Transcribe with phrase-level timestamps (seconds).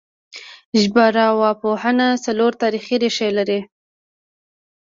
[0.81, 3.59] ژبارواپوهنه څلور تاریخي ریښې لري